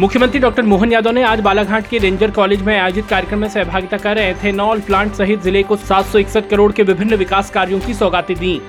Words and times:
मुख्यमंत्री 0.00 0.40
डॉक्टर 0.40 0.62
मोहन 0.62 0.92
यादव 0.92 1.10
ने 1.10 1.22
आज 1.22 1.40
बालाघाट 1.40 1.86
के 1.88 1.98
रेंजर 1.98 2.30
कॉलेज 2.30 2.60
में 2.62 2.74
आयोजित 2.78 3.06
कार्यक्रम 3.06 3.38
में 3.38 3.48
सहभागिता 3.48 3.96
कर 3.98 4.18
एथेनॉल 4.18 4.80
प्लांट 4.80 5.12
सहित 5.14 5.40
ज़िले 5.42 5.62
को 5.62 5.76
सात 5.76 6.04
सौ 6.06 6.18
इकसठ 6.18 6.48
करोड़ 6.50 6.70
के 6.72 6.82
विभिन्न 6.82 7.16
विकास 7.16 7.50
कार्यों 7.50 7.80
की 7.80 7.94
सौगातें 7.94 8.36
दी। 8.36 8.60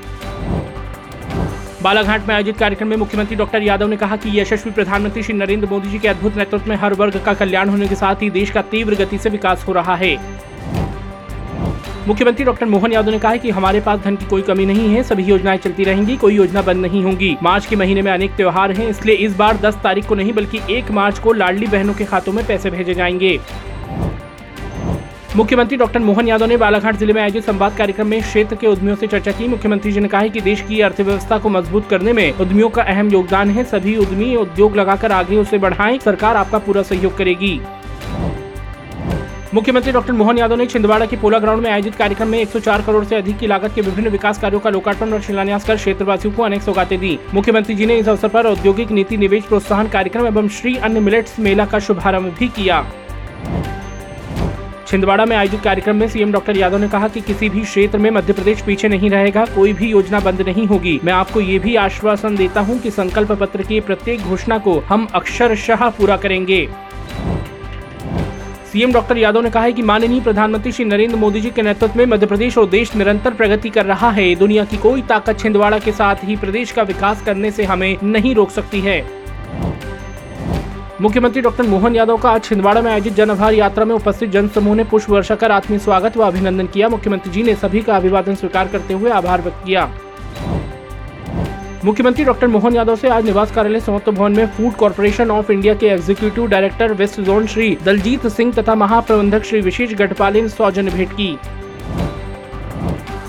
बालाघाट 1.83 2.27
में 2.27 2.33
आयोजित 2.35 2.57
कार्यक्रम 2.57 2.87
में 2.87 2.97
मुख्यमंत्री 2.97 3.35
डॉक्टर 3.35 3.63
यादव 3.63 3.87
ने 3.87 3.97
कहा 3.97 4.15
कि 4.15 4.39
यशस्वी 4.39 4.71
प्रधानमंत्री 4.71 5.23
श्री 5.23 5.33
नरेंद्र 5.33 5.69
मोदी 5.69 5.89
जी 5.89 5.99
के 5.99 6.07
अद्भुत 6.07 6.37
नेतृत्व 6.37 6.69
में 6.69 6.75
हर 6.75 6.93
वर्ग 6.93 7.21
का 7.25 7.33
कल्याण 7.33 7.69
होने 7.69 7.87
के 7.87 7.95
साथ 7.95 8.21
ही 8.21 8.29
देश 8.31 8.51
का 8.51 8.61
तीव्र 8.71 8.95
गति 9.03 9.17
से 9.17 9.29
विकास 9.29 9.65
हो 9.67 9.73
रहा 9.73 9.95
है। 9.95 10.15
मुख्यमंत्री 12.07 12.45
डॉक्टर 12.45 12.65
मोहन 12.65 12.91
यादव 12.91 13.11
ने 13.11 13.19
कहा 13.19 13.35
कि 13.35 13.49
हमारे 13.49 13.79
पास 13.79 13.99
धन 13.99 14.15
की 14.15 14.25
कोई 14.25 14.41
कमी 14.41 14.65
नहीं 14.65 14.87
है, 14.89 15.03
सभी 15.03 15.23
योजनाएँ 15.23 15.57
चलती 15.57 15.83
रहेंगी, 15.83 16.15
कोई 16.17 16.35
योजना 16.35 16.61
बंद 16.61 16.81
नहीं 16.81 17.03
होंगी। 17.03 17.35
मार्च 17.43 17.65
के 17.65 17.75
महीने 17.75 18.01
में 18.01 18.11
अनेक 18.11 18.35
त्योहार 18.35 18.71
हैं, 18.71 18.87
इसलिए 18.87 19.15
इस 19.15 19.35
बार 19.35 19.57
10 19.57 19.75
तारीख 19.83 20.07
को 20.07 20.15
नहीं, 20.15 20.33
बल्कि 20.33 20.59
1 20.69 20.91
मार्च 20.91 21.19
को 21.19 21.33
लाडली 21.33 21.67
बहनों 21.67 21.93
के 21.93 22.05
खातों 22.05 22.33
में 22.33 22.45
पैसे 22.47 22.69
भेजे 22.69 22.93
जाएँगे। 22.93 23.39
मुख्यमंत्री 25.35 25.77
डॉक्टर 25.77 25.99
मोहन 25.99 26.27
यादव 26.27 26.45
ने 26.45 26.57
बालाघाट 26.57 26.95
ज़िले 26.95 27.13
में 27.13 27.21
आयोजित 27.21 27.43
संवाद 27.43 27.75
कार्यक्रम 27.77 28.07
में 28.07 28.21
क्षेत्र 28.21 28.55
के 28.55 28.67
उद्यमियों 28.67 28.95
से 28.95 29.07
चर्चा 29.07 29.31
की। 29.31 29.47
मुख्यमंत्री 29.47 29.91
जी 29.91 29.99
ने 29.99 30.07
कहा 30.07 30.27
कि 30.27 30.41
देश 30.41 30.61
की 30.61 30.79
अर्थव्यवस्था 30.81 31.37
को 31.37 31.49
मज़बूत 31.49 31.89
करने 31.89 32.13
में 32.13 32.31
उद्यमियों 32.31 32.69
का 32.69 32.83
अहम 32.83 33.09
योगदान 33.09 33.49
है। 33.49 33.63
सभी 33.63 33.95
उद्यमी 33.97 34.35
उद्योग 34.35 34.77
लगाकर 34.77 35.11
आगे 35.11 35.37
उसे 35.37 35.57
बढ़ाएँ, 35.57 35.99
सरकार 35.99 36.35
आपका 36.35 36.57
पूरा 36.57 36.81
सहयोग 36.81 37.17
करेगी। 37.17 37.59
मुख्यमंत्री 39.53 39.91
डॉक्टर 39.91 40.13
मोहन 40.13 40.37
यादव 40.37 40.55
ने 40.55 40.65
छिंदवाड़ा 40.65 41.05
के 41.05 41.17
पोला 41.17 41.37
ग्राउंड 41.39 41.63
में 41.63 41.69
आयोजित 41.71 41.95
कार्यक्रम 41.95 42.27
में 42.27 42.37
104 42.37 42.81
करोड़ 42.85 43.03
से 43.05 43.15
अधिक 43.15 43.37
की 43.37 43.47
लागत 43.47 43.71
के 43.75 43.81
विभिन्न 43.81 44.09
विकास 44.09 44.39
कार्यों 44.39 44.59
का 44.59 44.69
लोकार्पण 44.69 45.13
और 45.13 45.21
शिलान्यास 45.21 45.65
कर 45.67 45.75
क्षेत्रवासियों 45.75 46.33
को 46.33 46.43
अनेक 46.43 46.61
सौगातें 46.61 46.97
दी। 46.99 47.17
मुख्यमंत्री 47.33 47.75
जी 47.75 47.85
ने 47.85 47.95
इस 47.97 48.09
अवसर 48.09 48.27
पर 48.27 48.47
औद्योगिक 48.47 48.91
नीति 48.91 49.17
निवेश 49.17 49.43
प्रोत्साहन 49.43 49.87
कार्यक्रम 49.87 50.27
एवं 50.27 50.47
श्री 50.49 50.75
अन्य 50.77 50.99
मिलेट्स 50.99 51.39
मेला 51.39 51.65
का 51.65 51.79
शुभारंभ 51.79 52.35
भी 52.39 52.47
किया। 52.47 52.85
छिंदवाड़ा 54.87 55.25
में 55.25 55.35
आयोजित 55.37 55.61
कार्यक्रम 55.61 55.95
में 55.95 56.07
सीएम 56.07 56.31
डॉक्टर 56.31 56.57
यादव 56.57 56.77
ने 56.77 56.89
कहा 56.89 57.07
कि 57.07 57.21
किसी 57.21 57.49
भी 57.49 57.61
क्षेत्र 57.61 57.97
में 57.97 58.09
मध्य 58.11 58.33
प्रदेश 58.33 58.61
पीछे 58.61 58.87
नहीं 58.87 59.09
रहेगा, 59.09 59.45
कोई 59.45 59.73
भी 59.73 59.89
योजना 59.89 60.19
बंद 60.19 60.41
नहीं 60.41 60.65
होगी। 60.67 60.99
मैं 61.03 61.13
आपको 61.13 61.41
ये 61.41 61.57
भी 61.59 61.75
आश्वासन 61.77 62.35
देता 62.35 62.61
हूँ 62.61 62.79
कि 62.79 62.91
संकल्प 62.91 63.31
पत्र 63.31 63.63
की 63.63 63.79
प्रत्येक 63.79 64.21
घोषणा 64.21 64.57
को 64.57 64.77
हम 64.79 65.07
अक्षरशः 65.15 65.89
पूरा 65.89 66.17
करेंगे। 66.17 66.67
सीएम 68.71 68.91
डॉक्टर 68.93 69.17
यादव 69.17 69.41
ने 69.41 69.49
कहा 69.49 69.63
है 69.63 69.71
कि 69.73 69.81
माननीय 69.81 70.19
प्रधानमंत्री 70.21 70.71
श्री 70.71 70.83
नरेंद्र 70.85 71.17
मोदी 71.17 71.39
जी 71.41 71.49
के 71.49 71.61
नेतृत्व 71.61 71.97
में 71.97 72.05
मध्य 72.05 72.25
प्रदेश 72.25 72.57
और 72.57 72.67
देश 72.69 72.95
निरंतर 72.95 73.33
प्रगति 73.33 73.69
कर 73.69 73.85
रहा 73.85 74.09
है। 74.09 74.33
दुनिया 74.35 74.65
की 74.65 74.77
कोई 74.77 75.01
ताकत 75.01 75.39
छिंदवाड़ा 75.39 75.79
के 75.79 75.91
साथ 75.91 76.15
ही 76.23 76.35
प्रदेश 76.35 76.71
का 76.71 76.83
विकास 76.83 77.21
करने 77.21 77.51
से 77.51 77.63
हमें 77.63 77.97
नहीं 78.03 78.33
रोक 78.35 78.49
सकती 78.49 78.79
है। 78.79 79.01
मुख्यमंत्री 81.01 81.41
डॉक्टर 81.41 81.63
मोहन 81.63 81.95
यादव 81.95 82.17
का 82.17 82.29
आज 82.29 82.43
छिंदवाड़ा 82.43 82.81
में 82.81 82.91
आयोजित 82.91 83.13
जन 83.13 83.29
आभार 83.31 83.53
यात्रा 83.53 83.85
में 83.85 83.95
उपस्थित 83.95 84.29
जन 84.29 84.47
समूह 84.47 84.75
ने 84.75 84.83
पुष्प 84.83 85.09
वर्षा 85.09 85.35
कर 85.35 85.51
आत्मीय 85.51 85.79
स्वागत 85.79 86.17
व 86.17 86.21
अभिनंदन 86.21 86.67
किया। 86.67 86.89
मुख्यमंत्री 86.89 87.31
जी 87.31 87.43
ने 87.43 87.55
सभी 87.55 87.81
का 87.81 87.95
अभिवादन 87.95 88.35
स्वीकार 88.35 88.67
करते 88.67 88.93
हुए 88.93 89.09
आभार 89.11 89.41
व्यक्त 89.41 89.65
किया। 89.65 89.89
मुख्यमंत्री 91.85 92.23
डॉक्टर 92.25 92.47
मोहन 92.47 92.75
यादव 92.75 92.95
से 92.95 93.09
आज 93.09 93.25
निवास 93.25 93.51
कार्यालय 93.51 93.79
समत्व 93.79 94.11
भवन 94.11 94.31
में 94.31 94.47
फ़ूड 94.47 94.73
कॉरपोरेशन 94.75 95.29
ऑफ़ 95.31 95.51
इंडिया 95.51 95.73
के 95.73 95.87
executive 95.87 96.47
director 96.47 96.93
west 96.93 97.19
zone 97.21 97.45
Shri 97.47 97.77
Daljit 97.85 98.27
Singh 98.27 98.51
तथा 98.53 98.75
महाप्रबंधक 98.75 99.43
श्री 99.43 99.61
विशेष 99.61 99.93
गढ़पाले 99.93 100.41
ने 100.41 100.49
सौजन्य 100.49 100.91
भेंट 100.91 101.11
की। 101.11 101.37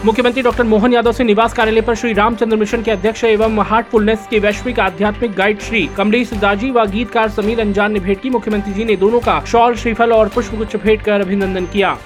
मुख्यमंत्री 0.04 0.42
डॉक्टर 0.42 0.64
मोहन 0.64 0.92
यादव 0.92 1.12
से 1.12 1.24
निवास 1.24 1.54
कार्यालय 1.54 1.80
पर 1.80 1.94
श्री 1.94 2.12
रामचंद्र 2.12 2.56
मिशन 2.56 2.82
के 2.82 2.90
अध्यक्ष 2.90 3.24
एवं 3.24 3.62
हार्टफुलनेस 3.62 4.26
के 4.30 4.38
वैश्विक 4.38 4.80
आध्यात्मिक 4.80 5.34
गाइड 5.34 5.60
श्री 5.60 5.88
कमलेश 5.96 6.32
दाजी 6.34 6.70
व 6.70 6.84
गीतकार 6.86 7.28
समीर 7.30 7.60
अंजान 7.60 7.92
ने 7.92 8.00
भेंट 8.00 8.20
की। 8.20 8.30
मुख्यमंत्री 8.30 8.72
जी 8.72 8.84
ने 8.84 8.96
दोनों 8.96 9.20
का 9.20 9.42
शॉल, 9.44 9.74
श्रीफल 9.74 10.12
और 10.12 10.28
पुष्पगुच्छ 10.28 10.76
भेंट 10.76 11.02
कर 11.02 11.20
अभिनंदन 11.20 11.66
किया। 11.66 11.96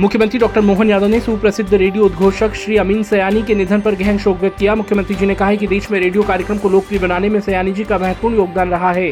मुख्यमंत्री 0.00 0.38
डॉक्टर 0.38 0.60
मोहन 0.60 0.90
यादव 0.90 1.06
ने 1.06 1.18
सुप्रसिद्ध 1.20 1.72
रेडियो 1.74 2.04
उद्घोषक 2.04 2.54
श्री 2.54 2.76
अमीन 2.76 3.02
सयानी 3.02 3.42
के 3.42 3.54
निधन 3.54 3.80
पर 3.80 3.94
गहन 3.94 4.18
शोक 4.18 4.40
व्यक्त 4.40 4.58
किया। 4.58 4.74
मुख्यमंत्री 4.74 5.16
जी 5.16 5.26
ने 5.26 5.34
कहा 5.34 5.54
कि 5.54 5.66
देश 5.66 5.90
में 5.90 5.98
रेडियो 6.00 6.22
कार्यक्रम 6.22 6.58
को 6.58 6.68
लोकप्रिय 6.68 7.00
बनाने 7.00 7.28
में 7.28 7.40
सयानी 7.40 7.72
जी 7.72 7.84
का 7.84 7.98
महत्वपूर्ण 7.98 8.36
योगदान 8.36 8.70
रहा 8.70 8.92
है। 8.92 9.10